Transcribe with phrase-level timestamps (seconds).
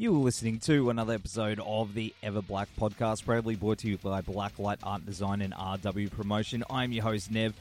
[0.00, 4.22] You were listening to another episode of the Everblack podcast, proudly brought to you by
[4.22, 6.62] Blacklight Art Design and RW Promotion.
[6.70, 7.52] I'm your host, Nev.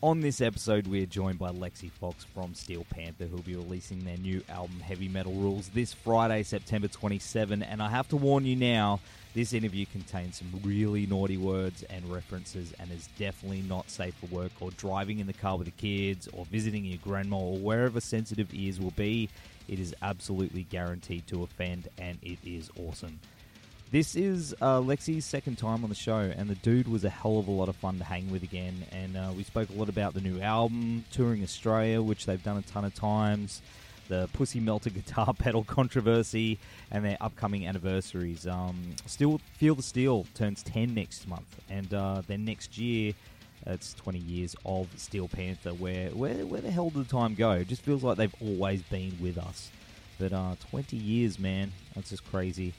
[0.00, 4.16] On this episode, we're joined by Lexxi Foxx from Steel Panther, who'll be releasing their
[4.16, 7.62] new album, Heavy Metal Rules, this Friday, September 27.
[7.62, 8.98] And I have to warn you now,
[9.34, 14.34] this interview contains some really naughty words and references and is definitely not safe for
[14.34, 18.00] work or driving in the car with the kids or visiting your grandma or wherever
[18.00, 19.28] sensitive ears will be.
[19.68, 23.20] It is absolutely guaranteed to offend, and it is awesome.
[23.92, 27.38] This is uh, Lexxi's second time on the show, and the dude was a hell
[27.38, 28.86] of a lot of fun to hang with again.
[28.90, 32.56] And uh, we spoke a lot about the new album, touring Australia, which they've done
[32.56, 33.60] a ton of times,
[34.08, 36.58] the Pussy Melter guitar pedal controversy,
[36.90, 38.46] and their upcoming anniversaries.
[38.46, 43.12] Um, Still, Feel the Steel turns 10 next month, and uh, then next year
[43.66, 45.70] it's 20 years of Steel Panther.
[45.70, 47.52] Where where where the hell did the time go?
[47.52, 49.70] It just feels like they've always been with us.
[50.18, 52.74] But uh, 20 years, man, that's just crazy.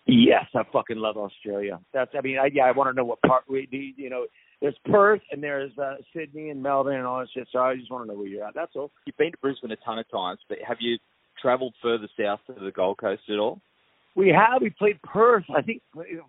[0.07, 1.79] Yes, I fucking love Australia.
[1.93, 2.11] That's.
[2.17, 3.67] I mean, I, yeah, I want to know what part we.
[3.69, 3.77] do.
[3.77, 4.25] You know,
[4.61, 7.47] there's Perth and there's uh, Sydney and Melbourne and all that shit.
[7.51, 8.53] So I just want to know where you're at.
[8.55, 8.91] That's all.
[9.05, 10.97] You've been to Brisbane a ton of times, but have you
[11.41, 13.61] travelled further south to the Gold Coast at all?
[14.15, 14.61] We have.
[14.61, 15.45] We played Perth.
[15.55, 15.81] I think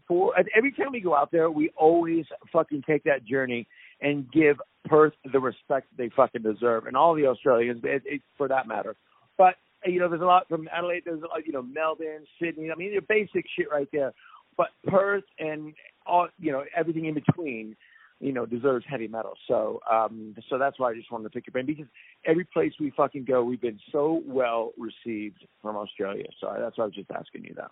[0.07, 3.67] for every time we go out there, we always fucking take that journey
[4.01, 8.23] and give Perth the respect that they fucking deserve, and all the Australians, it, it,
[8.37, 8.95] for that matter.
[9.37, 9.55] But
[9.87, 11.03] you know, there's a lot from Adelaide.
[11.05, 12.71] There's a lot, you know, Melbourne, Sydney.
[12.71, 14.13] I mean, the basic shit right there.
[14.57, 15.73] But Perth and
[16.07, 17.77] all, you know, everything in between
[18.21, 19.33] you know, deserves heavy metal.
[19.49, 21.87] So, um, so that's why I just wanted to pick your brain because
[22.27, 26.27] every place we fucking go, we've been so well received from Australia.
[26.41, 27.71] So that's why I was just asking you that.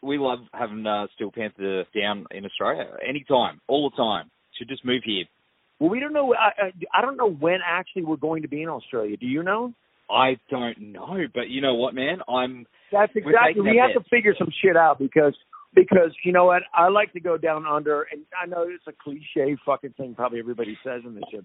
[0.00, 4.30] We love having uh, Steel Panther down in Australia anytime, all the time.
[4.56, 5.24] Should just move here.
[5.80, 6.34] Well, we don't know.
[6.34, 9.16] I, I don't know when actually we're going to be in Australia.
[9.16, 9.74] Do you know?
[10.10, 12.20] I don't know, but you know what, man?
[12.28, 12.66] I'm.
[12.90, 13.60] That's exactly.
[13.60, 15.34] We have to figure some shit out because
[15.78, 18.92] because you know what I like to go down under, and I know it's a
[18.92, 20.14] cliche fucking thing.
[20.14, 21.44] Probably everybody says in this shit.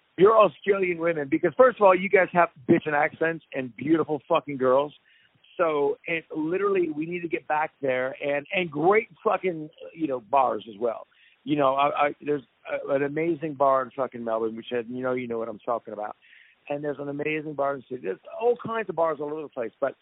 [0.18, 4.56] you're Australian women because first of all, you guys have bitchin' accents and beautiful fucking
[4.56, 4.92] girls.
[5.56, 10.20] So and literally, we need to get back there and and great fucking you know
[10.20, 11.06] bars as well.
[11.44, 15.02] You know, I, I there's a, an amazing bar in fucking Melbourne, which has, you
[15.02, 16.16] know you know what I'm talking about.
[16.68, 18.06] And there's an amazing bar in the city.
[18.06, 19.94] There's all kinds of bars all over the place, but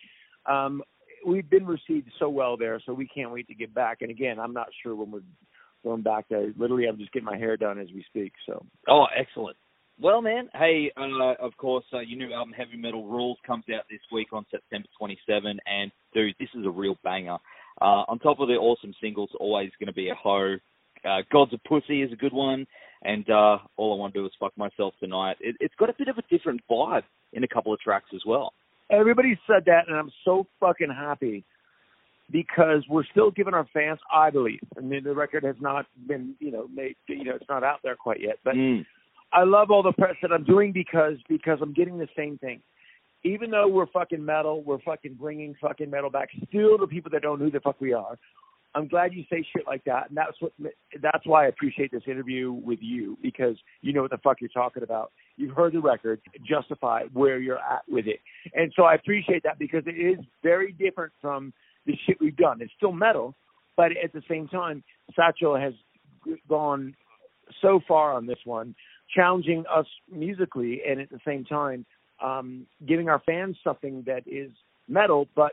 [0.50, 0.82] um
[1.26, 3.98] we've been received so well there, so we can't wait to get back.
[4.02, 5.20] And again, I'm not sure when we're
[5.84, 6.52] going back there.
[6.56, 8.32] Literally, I'm just getting my hair done as we speak.
[8.46, 8.64] So.
[8.88, 9.56] Oh, excellent.
[10.00, 13.84] Well, man, hey, uh, of course, uh, your new album, Heavy Metal Rules, comes out
[13.90, 15.58] this week on September 27.
[15.66, 17.36] And, dude, this is a real banger.
[17.80, 20.56] Uh, on top of the awesome singles, always going to be a hoe.
[21.04, 22.66] Uh, God's a Pussy is a good one.
[23.04, 25.36] And uh, All I Want to Do is Fuck Myself Tonight.
[25.40, 27.02] It, it's got a bit of a different vibe
[27.32, 28.52] in a couple of tracks as well.
[28.92, 31.44] Everybody said that, and I'm so fucking happy
[32.30, 36.34] because we're still giving our fans, I believe, I mean, the record has not been,
[36.38, 38.86] you know, made, you know, it's not out there quite yet, but Mm.
[39.32, 42.62] I love all the press that I'm doing because because I'm getting the same thing.
[43.24, 46.28] Even though we're fucking metal, we're fucking bringing fucking metal back.
[46.48, 48.18] Still, the people that don't know who the fuck we are.
[48.74, 50.52] I'm glad you say shit like that, and that's what
[51.02, 54.48] that's why I appreciate this interview with you because you know what the fuck you're
[54.48, 55.12] talking about.
[55.36, 58.20] You've heard the record, justify where you're at with it,
[58.54, 61.52] and so I appreciate that because it is very different from
[61.86, 62.62] the shit we've done.
[62.62, 63.34] It's still metal,
[63.76, 64.82] but at the same time,
[65.14, 65.74] Satchel has
[66.48, 66.94] gone
[67.60, 68.74] so far on this one,
[69.14, 71.84] challenging us musically, and at the same time,
[72.22, 74.50] um, giving our fans something that is
[74.88, 75.52] metal, but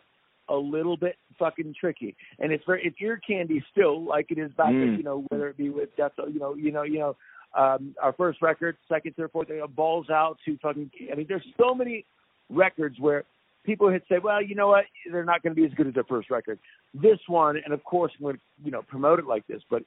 [0.49, 2.15] a little bit fucking tricky.
[2.39, 4.97] And it's very it's ear candy still, like it is back, Mm.
[4.97, 7.15] you know, whether it be with Death, you know, you know, you know,
[7.57, 10.91] um, our first record, second, third, fourth, you know, balls out to fucking.
[11.11, 12.05] I mean, there's so many
[12.49, 13.23] records where
[13.63, 15.93] people had said, well, you know what, they're not going to be as good as
[15.93, 16.59] their first record.
[16.93, 19.83] This one, and of course, I'm going to you know promote it like this, but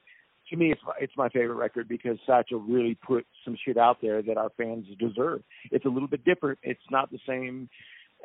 [0.49, 4.21] to me, it's it's my favorite record because Satchel really put some shit out there
[4.21, 5.41] that our fans deserve.
[5.71, 6.59] It's a little bit different.
[6.63, 7.69] It's not the same,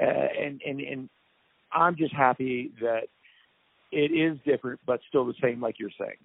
[0.00, 1.08] uh, and and and
[1.72, 3.08] I'm just happy that
[3.92, 6.16] it is different, but still the same, like you're saying.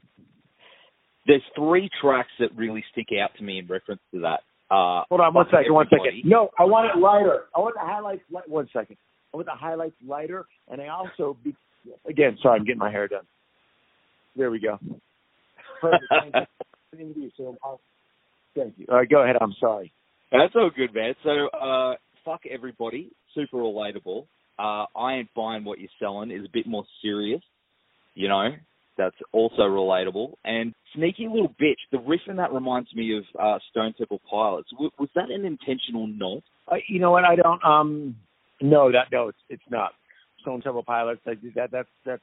[1.25, 4.41] There's three tracks that really stick out to me in reference to that.
[4.69, 6.19] Uh, Hold on one second, one Everybody.
[6.19, 6.29] second.
[6.29, 7.43] No, I want it lighter.
[7.55, 8.23] I want the highlights.
[8.31, 8.97] Light, one second.
[9.33, 11.55] I want the highlights lighter, and I also be
[12.07, 12.37] again.
[12.41, 13.23] Sorry, I'm getting my hair done.
[14.35, 14.79] There we go.
[15.79, 16.03] Perfect.
[16.09, 16.41] Thank you.
[16.95, 17.75] Uh,
[18.55, 18.85] Thank you.
[18.87, 19.35] All right, go ahead.
[19.41, 19.91] I'm sorry.
[20.31, 21.15] That's all good, man.
[21.23, 23.11] So, uh, fuck everybody.
[23.33, 24.27] Super relatable.
[24.59, 27.41] Uh, I ain't buying what you're selling is a bit more serious.
[28.15, 28.50] You know,
[28.97, 30.33] that's also relatable.
[30.45, 31.79] And sneaky little bitch.
[31.91, 34.69] The riff in that reminds me of uh, Stone Temple Pilots.
[34.71, 36.44] W- was that an intentional nod?
[36.71, 37.23] Uh, you know what?
[37.25, 37.63] I don't.
[37.63, 38.15] Um,
[38.61, 39.91] no, that no, it's it's not.
[40.41, 41.21] Stone Temple Pilots.
[41.25, 42.21] I, that that's that's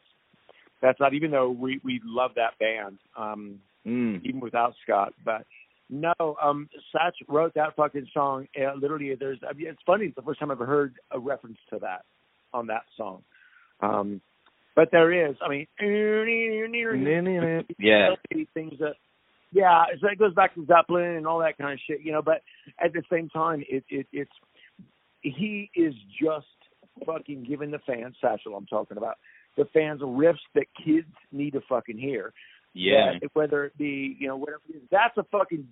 [0.80, 1.12] that's not.
[1.14, 4.22] Even though we we love that band, um, Mm.
[4.26, 5.46] even without Scott, but
[5.88, 6.12] no.
[6.42, 8.46] Um, Satch wrote that fucking song.
[8.54, 9.38] Uh, literally, there's.
[9.48, 10.04] I mean, it's funny.
[10.04, 12.04] It's the first time I've ever heard a reference to that
[12.52, 13.22] on that song.
[13.80, 14.20] Um,
[14.76, 15.36] but there is.
[15.44, 15.66] I mean,
[17.78, 18.10] Yeah.
[18.54, 18.94] things that
[19.52, 22.22] yeah so it goes back to zeppelin and all that kind of shit you know
[22.22, 22.40] but
[22.78, 24.30] at the same time it, it it's
[25.22, 25.92] he is
[26.22, 26.46] just
[27.04, 29.16] fucking giving the fans satchel i'm talking about
[29.56, 32.32] the fans riffs that kids need to fucking hear
[32.74, 33.18] Yeah.
[33.20, 35.66] That whether it be you know whatever it is that's a fucking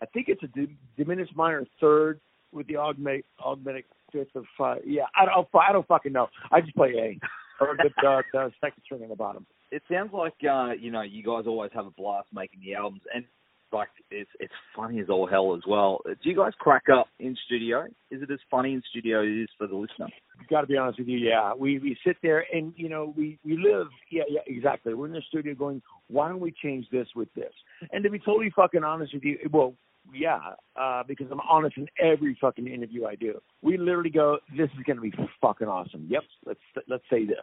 [0.00, 2.20] i think it's a di- diminished minor third
[2.52, 6.74] with the augmented augmented fifth five yeah i don't i don't fucking know i just
[6.74, 7.18] play a
[7.62, 11.02] or the, the, the second string on the bottom it sounds like uh, you know
[11.02, 13.24] you guys always have a blast making the albums, and
[13.72, 16.00] like it's it's funny as all hell as well.
[16.04, 17.84] Uh, do you guys crack up in studio?
[18.10, 20.08] Is it as funny in studio as it is for the listener?
[20.48, 21.18] got to be honest with you.
[21.18, 23.86] Yeah, we we sit there and you know we we live.
[24.10, 24.94] Yeah, yeah, exactly.
[24.94, 27.52] We're in the studio going, why don't we change this with this?
[27.92, 29.74] And to be totally fucking honest with you, well,
[30.12, 30.38] yeah,
[30.80, 33.40] uh, because I'm honest in every fucking interview I do.
[33.62, 36.06] We literally go, this is going to be fucking awesome.
[36.08, 37.38] Yep, let's let's say this.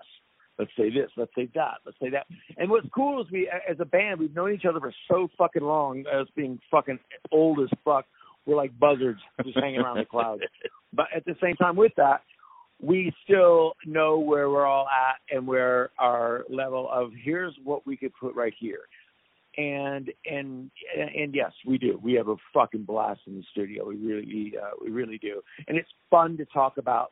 [0.60, 1.12] Let's say this.
[1.16, 1.76] Let's say that.
[1.86, 2.26] Let's say that.
[2.58, 5.62] And what's cool is we, as a band, we've known each other for so fucking
[5.62, 6.04] long.
[6.12, 7.00] As being fucking
[7.32, 8.06] old as fuck,
[8.46, 10.42] we're like buzzards just hanging around the clouds.
[10.94, 12.22] But at the same time, with that,
[12.82, 17.98] we still know where we're all at and where our level of here's what we
[17.98, 18.82] could put right here.
[19.58, 22.00] And and and yes, we do.
[22.02, 23.88] We have a fucking blast in the studio.
[23.88, 25.42] We really uh, we really do.
[25.68, 27.12] And it's fun to talk about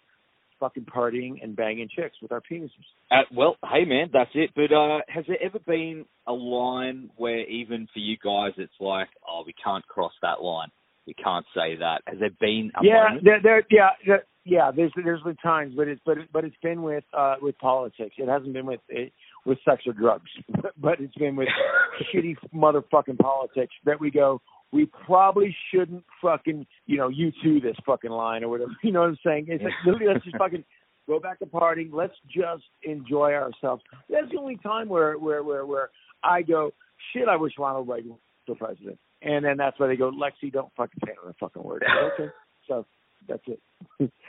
[0.60, 2.70] fucking partying and banging chicks with our penises.
[3.12, 4.52] Uh, well, hey man, that's it.
[4.56, 9.10] But uh, has there ever been a line where even for you guys, it's like,
[9.28, 10.70] oh, we can't cross that line.
[11.08, 12.02] We can't say that.
[12.08, 14.72] Has there been a yeah, there, there, yeah, there, yeah.
[14.75, 18.16] There's there's been times, but it's but it, but it's been with uh with politics.
[18.18, 19.14] It hasn't been with it,
[19.46, 20.30] with sex or drugs,
[20.78, 21.50] but it's been with
[22.14, 24.42] shitty motherfucking politics that we go.
[24.72, 28.72] We probably shouldn't fucking you know you to this fucking line or whatever.
[28.84, 29.46] You know what I'm saying?
[29.50, 30.64] It's like literally let's just fucking
[31.08, 31.94] go back to partying.
[31.94, 33.84] Let's just enjoy ourselves.
[34.10, 35.90] That's the only time where where where where
[36.24, 36.72] I go
[37.14, 37.28] shit.
[37.28, 39.00] I wish Ronald Reagan was still president.
[39.22, 41.84] And then that's why they go, Lexxi, don't fucking say another fucking word.
[42.14, 42.32] okay,
[42.68, 42.86] so
[43.27, 43.60] that's it.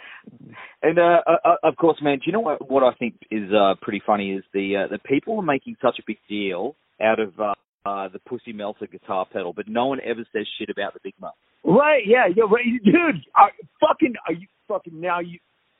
[0.82, 2.70] And uh, uh, of course, man, do you know what?
[2.70, 5.96] What I think is uh, pretty funny is the uh, the people are making such
[5.98, 7.54] a big deal out of uh,
[7.88, 11.14] uh, the Pussy Melter guitar pedal, but no one ever says shit about the Big
[11.20, 11.34] Muff.
[11.64, 12.02] Right?
[12.06, 13.22] Yeah, yeah, right, dude.
[13.34, 13.50] Are,
[13.80, 15.20] fucking, are you fucking now?
[15.20, 15.38] You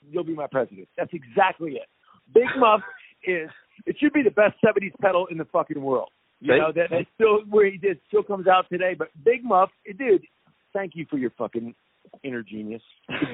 [0.09, 0.89] you'll be my president.
[0.97, 1.89] That's exactly it.
[2.33, 2.81] Big Muff
[3.25, 3.51] is
[3.85, 6.11] it should be the best '70s pedal in the fucking world.
[6.41, 6.59] You Right.
[6.59, 8.95] know that, that still where he did still comes out today.
[8.97, 10.25] But Big Muff, dude,
[10.73, 11.75] thank you for your fucking
[12.23, 12.83] inner genius.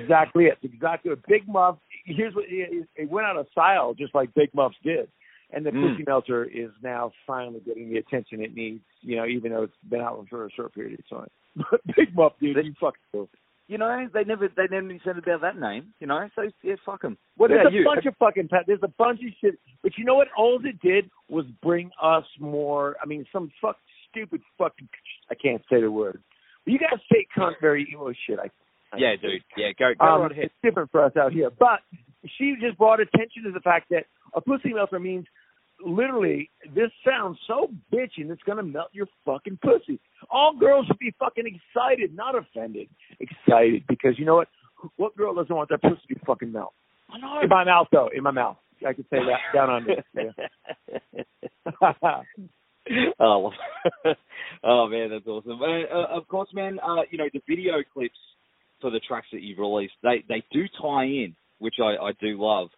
[0.03, 0.59] Exactly it.
[0.63, 1.19] Exactly it.
[1.29, 1.77] Big Muff.
[2.05, 5.09] Here's what it, it went out of style, just like Big Muffs did.
[5.55, 5.93] and the Mm.
[5.93, 8.83] Pussy Melter is now finally getting the attention it needs.
[9.03, 11.29] You know, even though it's been out for a short period of time.
[11.71, 13.29] But Big Muff, dude, This- you fucking cool.
[13.69, 15.95] You know, they never they never said about that name.
[16.01, 17.17] You know, so yeah, fuck them.
[17.37, 17.85] What There's about a you?
[17.85, 19.59] bunch of fucking there's a bunch of shit.
[19.83, 20.29] But you know what?
[20.37, 22.97] All it did was bring us more.
[23.03, 23.77] I mean, some fuck
[24.11, 24.89] stupid fucking.
[25.31, 26.21] I can't say the word.
[26.67, 28.39] You guys say cunt very emo shit.
[28.39, 28.51] I.
[28.97, 29.43] Yeah, dude.
[29.57, 30.45] Yeah, go go Um, right ahead.
[30.47, 31.51] it's different for us out here.
[31.51, 31.81] But
[32.39, 35.27] she just brought attention to the fact that a pussy melter means
[35.85, 39.99] literally this sounds so bitchin' it's gonna melt your fucking pussy.
[40.31, 42.89] All girls should be fucking excited, not offended.
[43.21, 44.49] Excited because you know what?
[44.97, 46.75] What girl doesn't want their pussy to fucking melt?
[47.15, 48.57] In my mouth though, in my mouth.
[48.87, 50.05] I could say that down under.
[50.15, 50.33] Yeah.
[53.21, 53.53] oh,
[54.65, 55.61] oh man, that's awesome.
[55.63, 56.79] Uh, uh, of course, man.
[56.81, 58.19] Uh, you know the video clips
[58.83, 62.37] for the tracks that you've released, they they do tie in, which I, I do
[62.39, 62.69] love.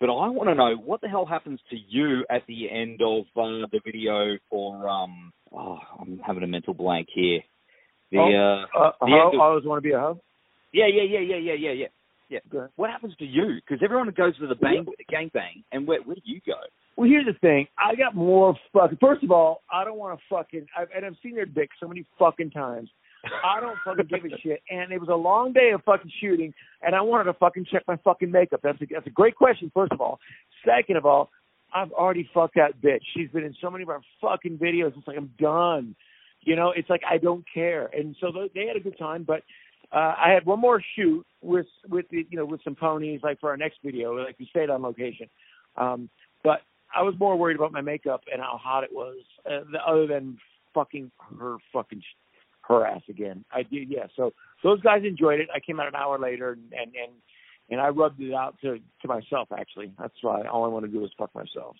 [0.00, 3.22] But I want to know what the hell happens to you at the end of
[3.36, 5.32] uh, the video for um.
[5.54, 7.40] Oh, I'm having a mental blank here.
[8.10, 10.18] The uh, uh, The of- I always want to be a hub.
[10.72, 11.86] yeah, yeah, yeah, yeah, yeah, yeah, yeah.
[12.30, 12.38] Yeah.
[12.48, 12.70] Good.
[12.76, 13.56] What happens to you?
[13.56, 16.54] Because everyone goes to the bang, gang bang, and where where do you go?
[16.96, 17.66] Well, here's the thing.
[17.78, 18.96] I got more fucking.
[18.98, 20.66] First of all, I don't want to fucking.
[20.76, 22.88] I've, and I've seen their dick so many fucking times.
[23.44, 24.62] I don't fucking give a shit.
[24.70, 26.52] And it was a long day of fucking shooting,
[26.82, 28.60] and I wanted to fucking check my fucking makeup.
[28.62, 29.70] That's a that's a great question.
[29.74, 30.18] First of all,
[30.64, 31.30] second of all,
[31.74, 33.02] I've already fucked that bitch.
[33.14, 34.96] She's been in so many of our fucking videos.
[34.96, 35.94] It's like I'm done.
[36.40, 37.88] You know, it's like I don't care.
[37.92, 39.42] And so they- had a good time, but
[39.92, 43.38] uh, I had one more shoot with with the you know with some ponies like
[43.40, 44.12] for our next video.
[44.14, 45.28] Like we stayed on location,
[45.76, 46.08] um,
[46.42, 46.62] but
[46.94, 49.18] I was more worried about my makeup and how hot it was,
[49.50, 50.38] uh, other than
[50.74, 52.02] fucking her fucking
[52.68, 53.44] her ass again.
[53.52, 54.06] I did, yeah.
[54.16, 55.48] So those guys enjoyed it.
[55.54, 57.12] I came out an hour later and and and,
[57.70, 59.48] and I rubbed it out to to myself.
[59.56, 61.76] Actually, that's why all I want to do is fuck myself.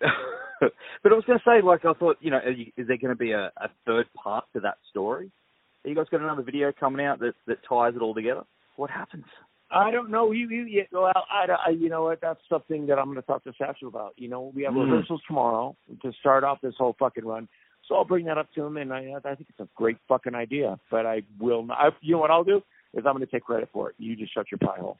[0.00, 2.96] but I was going to say, like, I thought, you know, are you, is there
[2.96, 5.30] going to be a, a third part to that story?
[5.84, 8.42] Have you guys got another video coming out that that ties it all together?
[8.76, 9.24] What happens?
[9.72, 10.32] I don't know.
[10.32, 12.20] You, you, you well, I, I, you know what?
[12.20, 14.14] That's something that I'm going to talk to Satchel about.
[14.16, 14.84] You know, we have Mm.
[14.84, 17.48] rehearsals tomorrow to start off this whole fucking run.
[17.90, 20.36] So I'll bring that up to him, and I, I think it's a great fucking
[20.36, 20.78] idea.
[20.92, 21.78] But I will not.
[21.78, 22.62] I, you know what I'll do
[22.94, 23.96] is I'm going to take credit for it.
[23.98, 24.96] You just shut your pie hole.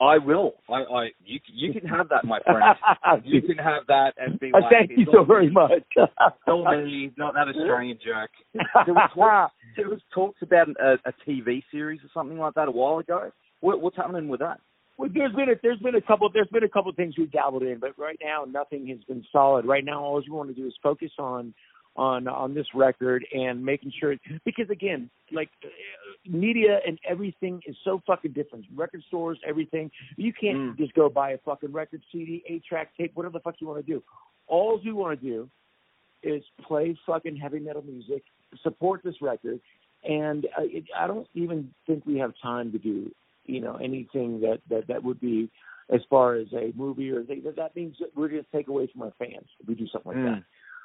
[0.00, 0.54] I will.
[0.68, 2.64] I, I, you, you can have that, my friend.
[3.24, 5.84] you can have that and be I like, thank you so very much.
[5.94, 6.12] It's
[6.48, 8.30] all me, not that Australian jerk.
[8.84, 12.66] There was, talk, there was talks about a, a TV series or something like that
[12.66, 13.30] a while ago.
[13.60, 14.58] What, what's happening with that?
[14.98, 17.30] Well, there's been a, there's been a couple there's been a couple of things we've
[17.30, 19.64] dabbled in, but right now nothing has been solid.
[19.64, 21.54] Right now, all we want to do is focus on
[21.96, 25.50] on on this record and making sure because again, like
[26.26, 28.64] media and everything is so fucking different.
[28.74, 29.90] Record stores, everything.
[30.16, 30.78] You can't Mm.
[30.78, 33.84] just go buy a fucking record CD, eight track tape, whatever the fuck you want
[33.84, 34.02] to do.
[34.46, 35.50] All we want to do
[36.22, 38.22] is play fucking heavy metal music,
[38.62, 39.60] support this record,
[40.08, 43.10] and uh, it, I don't even think we have time to do
[43.44, 45.50] you know anything that that that would be
[45.90, 47.42] as far as a movie or thing.
[47.44, 49.86] That that means that we're going to take away from our fans if we do
[49.88, 50.36] something like Mm.
[50.36, 50.44] that.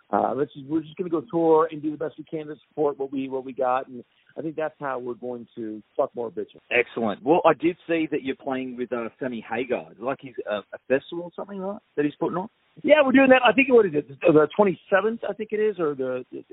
[0.10, 2.48] Uh, let's just, we're just going to go tour and do the best we can
[2.48, 4.04] to support what we what we got, and
[4.38, 6.60] I think that's how we're going to fuck more bitches.
[6.72, 7.22] Excellent.
[7.24, 9.88] Well, I did see that you're playing with uh, Sammy Hagar.
[10.00, 12.48] Like he's a, a festival or something like that, that he's putting on.
[12.84, 13.42] Yeah, we're doing that.
[13.44, 14.08] I think what is it?
[14.08, 16.44] The twenty seventh, I think it is, or the, the,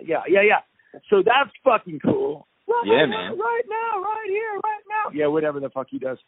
[0.00, 1.00] yeah, yeah, yeah.
[1.08, 2.46] So that's fucking cool.
[2.68, 3.38] Right Yeah, man.
[3.38, 5.10] Right now, right here, right now.
[5.14, 6.18] Yeah, whatever the fuck he does.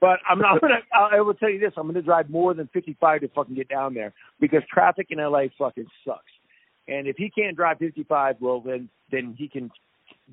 [0.00, 0.80] But I'm not gonna.
[0.92, 3.94] I will tell you this: I'm gonna drive more than 55 to fucking get down
[3.94, 6.20] there because traffic in LA fucking sucks.
[6.86, 9.70] And if he can't drive 55, well then then he can,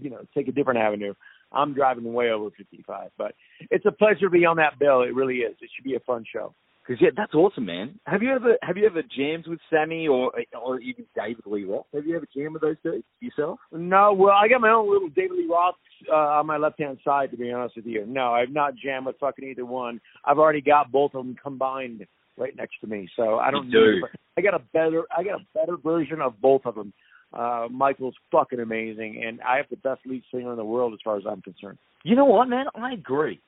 [0.01, 1.13] you know, take a different avenue.
[1.53, 3.35] I'm driving way over 55, but
[3.69, 5.01] it's a pleasure to be on that bill.
[5.01, 5.55] It really is.
[5.61, 6.53] It should be a fun show.
[6.91, 7.97] Because yeah, that's awesome, man.
[8.05, 11.85] Have you ever have you ever jammed with Sammy or or even David Lee Roth?
[11.93, 13.59] Have you ever jammed with those dudes yourself?
[13.71, 15.75] No, well, I got my own little David Lee Roth
[16.11, 17.31] uh, on my left hand side.
[17.31, 20.01] To be honest with you, no, I've not jammed with fucking either one.
[20.25, 22.05] I've already got both of them combined
[22.37, 23.71] right next to me, so I don't.
[23.71, 23.93] Do.
[23.93, 24.03] need-
[24.37, 25.03] I got a better.
[25.17, 26.91] I got a better version of both of them.
[27.31, 30.99] Uh, Michael's fucking amazing, and I have the best lead singer in the world as
[31.05, 31.77] far as I'm concerned.
[32.03, 32.65] You know what, man?
[32.75, 33.39] I agree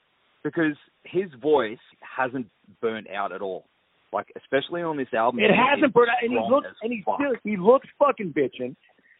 [0.44, 2.48] because his voice hasn't
[2.82, 3.66] burnt out at all.
[4.12, 7.16] Like especially on this album, It hasn't burnt out, and he looks and he's fuck.
[7.20, 8.76] still he looks fucking bitching.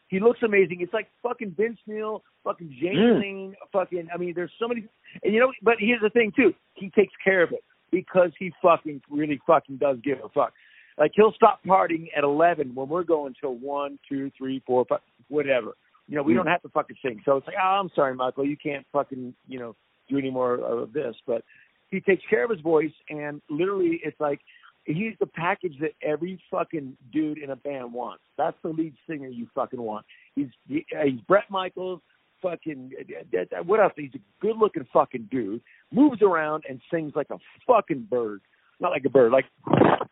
[0.08, 0.78] He looks amazing.
[0.80, 3.20] It's like fucking Vince Neil, fucking Jani Mm.
[3.20, 4.08] Lane, fucking.
[4.14, 4.84] I mean, there's so many.
[5.24, 6.54] And you know, but here's the thing too.
[6.74, 10.52] He takes care of it because he fucking really fucking does give a fuck.
[10.96, 15.00] Like he'll stop partying at eleven when we're going till one, two, three, four, five,
[15.28, 15.72] whatever.
[16.06, 16.36] You know, we Mm.
[16.36, 17.20] don't have to fucking sing.
[17.24, 19.74] So it's like, oh, I'm sorry, Michael, you can't fucking, you know,
[20.08, 21.14] do any more of this.
[21.26, 21.42] But
[21.90, 24.40] he takes care of his voice, and literally, it's like
[24.84, 28.22] he's the package that every fucking dude in a band wants.
[28.36, 30.06] That's the lead singer you fucking want.
[30.34, 32.00] He's he's Bret Michaels.
[32.42, 32.92] Fucking
[33.64, 33.94] what else?
[33.96, 35.62] He's a good looking fucking dude.
[35.90, 38.42] Moves around and sings like a fucking bird.
[38.80, 39.46] Not like a bird, like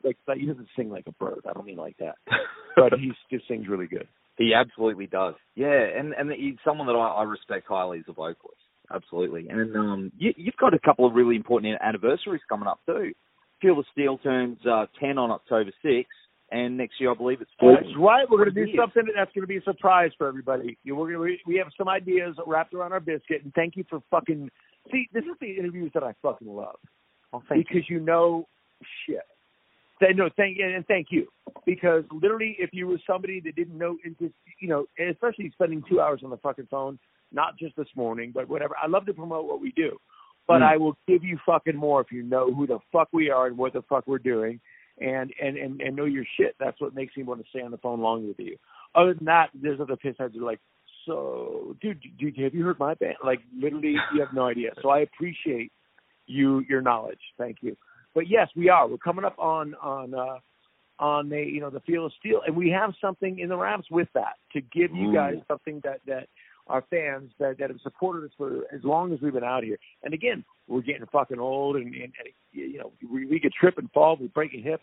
[0.02, 1.40] like, like he doesn't sing like a bird.
[1.48, 2.14] I don't mean like that,
[2.76, 4.08] but he just sings really good.
[4.38, 5.34] He absolutely does.
[5.54, 8.61] Yeah, and and he's someone that I, I respect highly as a vocalist.
[8.92, 9.48] Absolutely.
[9.48, 13.12] And um, you, you've got a couple of really important anniversaries coming up too.
[13.60, 16.04] Feel the Steel turns uh, 10 on October 6th,
[16.50, 17.76] and next year I believe it's 20.
[17.76, 18.28] That's right.
[18.28, 18.78] We're going to do years.
[18.78, 20.76] something that's going to be a surprise for everybody.
[20.84, 24.50] We're gonna, we have some ideas wrapped around our biscuit, and thank you for fucking.
[24.90, 26.76] See, this is the interviews that I fucking love.
[27.32, 27.98] Oh, because you.
[27.98, 28.48] you know
[29.06, 29.22] shit.
[30.16, 31.28] No, thank and thank you.
[31.64, 33.96] Because literally, if you were somebody that didn't know,
[34.60, 36.98] you know, especially spending two hours on the fucking phone,
[37.32, 38.74] not just this morning, but whatever.
[38.82, 39.96] I love to promote what we do,
[40.46, 40.72] but mm.
[40.72, 43.56] I will give you fucking more if you know who the fuck we are and
[43.56, 44.60] what the fuck we're doing,
[45.00, 46.54] and and and and know your shit.
[46.58, 48.56] That's what makes me want to stay on the phone longer with you.
[48.94, 50.60] Other than that, there's other pissheads who are like,
[51.06, 53.16] so, dude, dude, have you heard my band?
[53.24, 54.70] Like, literally, you have no idea.
[54.82, 55.72] So I appreciate
[56.26, 57.20] you your knowledge.
[57.38, 57.76] Thank you
[58.14, 58.88] but yes, we are.
[58.88, 60.38] We're coming up on on uh,
[60.98, 63.86] on the you know the Feel of Steel, and we have something in the wraps
[63.90, 66.28] with that to give you guys something that that
[66.66, 69.78] our fans that that have supported us for as long as we've been out here.
[70.02, 72.12] And again, we're getting fucking old, and, and, and
[72.52, 74.80] you know we, we could trip and fall, we break a hip.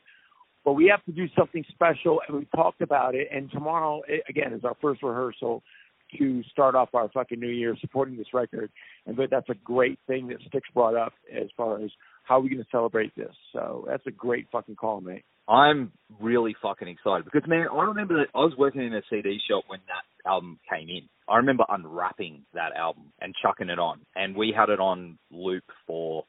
[0.66, 3.30] But we have to do something special, and we talked about it.
[3.32, 5.64] And tomorrow, again, is our first rehearsal
[6.18, 8.70] to start off our fucking new year supporting this record.
[9.06, 11.92] And but that's a great thing that Stix brought up as far as
[12.24, 13.34] how are we going to celebrate this?
[13.54, 15.24] So that's a great fucking call, mate.
[15.48, 19.40] I'm really fucking excited because man, I remember that I was working in a CD
[19.50, 21.10] shop when that album came in.
[21.30, 25.64] I remember unwrapping that album and chucking it on, and we had it on loop
[25.86, 26.26] for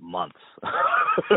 [0.00, 0.40] months.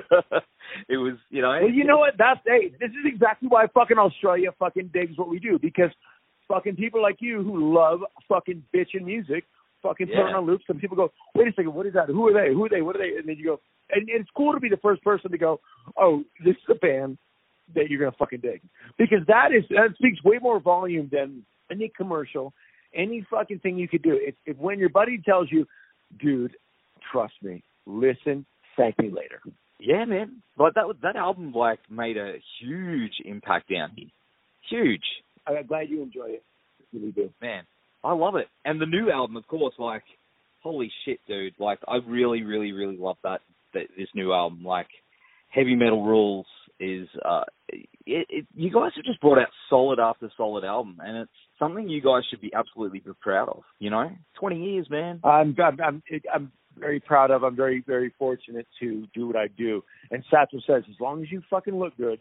[0.89, 1.49] it was, you know.
[1.49, 2.13] Well, you know what?
[2.17, 5.91] That's hey, this is exactly why fucking Australia fucking digs what we do because
[6.47, 9.43] fucking people like you who love fucking bitchin' music
[9.83, 10.23] fucking yeah.
[10.23, 10.61] put it on loop.
[10.65, 12.07] Some people go, wait a second, what is that?
[12.07, 12.53] Who are they?
[12.53, 12.81] Who are they?
[12.81, 13.17] What are they?
[13.17, 13.59] And then you go,
[13.91, 15.59] and, and it's cool to be the first person to go,
[15.97, 17.17] oh, this is a band
[17.75, 18.61] that you're gonna fucking dig
[18.97, 22.53] because that is that speaks way more volume than any commercial,
[22.93, 24.19] any fucking thing you could do.
[24.21, 25.65] If, if when your buddy tells you,
[26.19, 26.55] dude,
[27.11, 28.45] trust me, listen,
[28.75, 29.41] thank me later.
[29.79, 30.41] Yeah, man.
[30.57, 34.07] But that that album like made a huge impact down here.
[34.69, 35.03] Huge.
[35.45, 36.43] I'm glad you enjoy it.
[36.91, 37.29] Really do.
[37.41, 37.63] Man,
[38.03, 38.47] I love it.
[38.65, 40.03] And the new album, of course, like
[40.63, 41.53] holy shit, dude!
[41.59, 43.41] Like I really, really, really love that,
[43.73, 44.63] that this new album.
[44.63, 44.87] Like
[45.49, 46.47] Heavy Metal Rules
[46.79, 47.87] is uh it,
[48.29, 52.01] it, you guys have just brought out solid after solid album and it's something you
[52.01, 56.51] guys should be absolutely proud of you know 20 years man i'm i'm i'm, I'm
[56.77, 60.83] very proud of i'm very very fortunate to do what i do and satchel says
[60.89, 62.19] as long as you fucking look good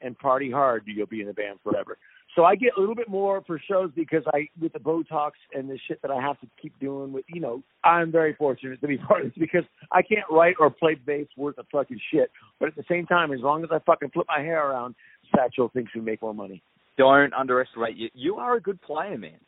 [0.00, 1.98] and party hard you'll be in the band forever
[2.36, 5.70] so I get a little bit more for shows because I, with the Botox and
[5.70, 8.86] the shit that I have to keep doing with, you know, I'm very fortunate to
[8.86, 12.30] be part of this because I can't write or play bass worth a fucking shit.
[12.60, 14.94] But at the same time, as long as I fucking flip my hair around,
[15.34, 16.62] Satchel thinks we make more money.
[16.96, 18.08] Don't underestimate you.
[18.14, 19.38] You are a good player, man.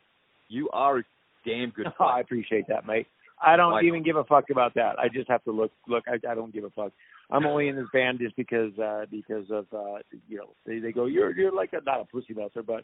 [0.49, 1.03] You are a
[1.45, 2.09] damn good player.
[2.09, 3.07] I appreciate that, mate.
[3.41, 4.99] I don't like, even give a fuck about that.
[4.99, 5.71] I just have to look.
[5.87, 6.91] Look, I, I don't give a fuck.
[7.31, 10.91] I'm only in this band just because uh because of uh you know they they
[10.91, 12.83] go you're you're like a not a pussy melter but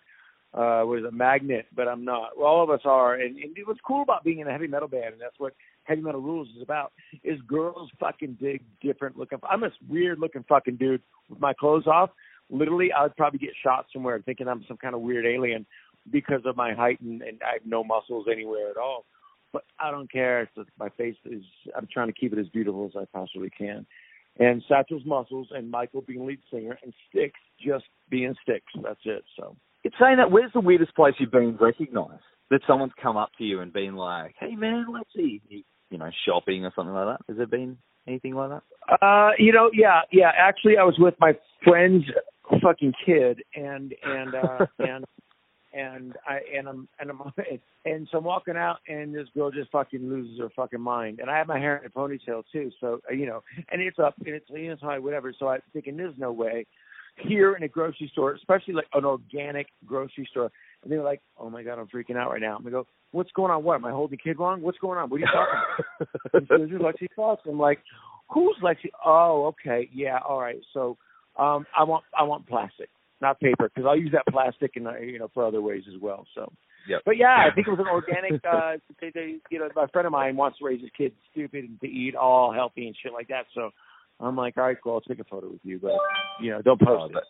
[0.54, 2.38] uh was a magnet but I'm not.
[2.38, 4.88] Well, all of us are and, and what's cool about being in a heavy metal
[4.88, 9.40] band and that's what heavy metal rules is about is girls fucking dig different looking.
[9.50, 12.12] I'm this weird looking fucking dude with my clothes off.
[12.50, 15.66] Literally, I'd probably get shot somewhere thinking I'm some kind of weird alien
[16.12, 19.06] because of my height and, and I have no muscles anywhere at all.
[19.52, 20.50] But I don't care.
[20.78, 21.44] My face is.
[21.76, 23.86] I'm trying to keep it as beautiful as I possibly can
[24.40, 28.62] and Satchel's muscles and Michael being lead singer and Stix just being Stix.
[28.84, 29.24] That's it.
[29.38, 32.24] So it's saying that where's the weirdest place you've been recognised?
[32.52, 35.42] That someone's come up to you and been like, "Hey man, let's see,"
[35.90, 37.26] you know, shopping or something like that.
[37.28, 37.78] Has there been
[38.08, 39.02] anything like that?
[39.02, 40.32] Uh, you know, yeah, yeah.
[40.38, 42.06] Actually, I was with my friend's
[42.62, 45.06] fucking kid, and and uh, and
[45.76, 47.22] and I and I'm and I'm
[47.86, 51.20] and so I'm walking out and this girl just fucking loses her fucking mind.
[51.20, 54.00] And I have my hair in a ponytail too so uh, you know and it's
[54.00, 56.66] up and it's know, high whatever so I'm thinking there's no way.
[57.18, 60.52] Here in a grocery store especially like an organic grocery store
[60.84, 62.56] and they're like oh my god I'm freaking out right now.
[62.56, 63.64] I'm gonna go what's going on?
[63.64, 64.62] What am I holding the kid wrong?
[64.62, 65.10] What's going on?
[65.10, 65.60] What are you talking
[66.00, 66.10] about?
[66.34, 67.80] And so Lexxi Foxx I'm like
[68.30, 70.98] who's Lexxi oh okay yeah all right so
[71.38, 72.90] um I want I want plastic
[73.22, 76.00] not paper, because I'll use that plastic and uh, you know for other ways as
[76.02, 76.26] well.
[76.36, 76.52] So,
[76.88, 77.02] yep.
[77.06, 78.42] but yeah, I think it was an organic.
[78.46, 81.66] uh they, they, you know, my friend of mine wants to raise his kids stupid
[81.66, 83.46] and to eat all healthy and shit like that.
[83.54, 83.72] So,
[84.20, 85.94] I'm like, all right, cool, I'll take a photo with you, but
[86.42, 87.24] you know, don't post oh, it.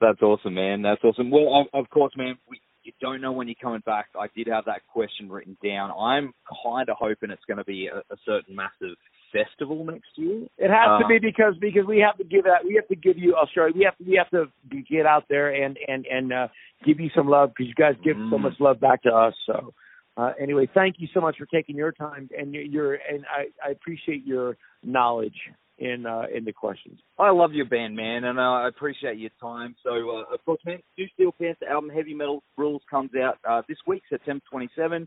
[0.00, 0.82] That's awesome, man.
[0.82, 1.30] That's awesome.
[1.30, 2.36] Well, of, of course, man.
[2.48, 4.06] We, you don't know when you're coming back.
[4.16, 5.90] I did have that question written down.
[5.90, 6.32] I'm
[6.64, 8.94] kind of hoping it's going to be a, a certain massive
[9.32, 10.46] festival next year.
[10.58, 12.96] It has um, to be because because we have to give that we have to
[12.96, 13.74] give you Australia.
[13.76, 16.48] We have to we have to get out there and and and uh,
[16.84, 18.30] give you some love because you guys give mm.
[18.30, 19.34] so much love back to us.
[19.46, 19.72] So
[20.16, 23.72] uh, anyway, thank you so much for taking your time and your and I, I
[23.72, 25.36] appreciate your knowledge
[25.78, 26.98] in uh, in the questions.
[27.18, 29.74] I love your band, man, and uh, I appreciate your time.
[29.82, 33.62] So, uh, of course, man, Do Steel Pants album Heavy Metal Rules comes out uh,
[33.68, 35.06] this week, September 27.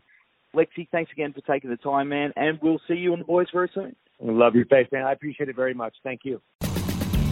[0.54, 3.46] Lexxi, thanks again for taking the time, man, and we'll see you and the boys
[3.52, 3.94] very soon.
[4.20, 5.04] love your face, man.
[5.04, 5.94] I appreciate it very much.
[6.02, 6.40] Thank you.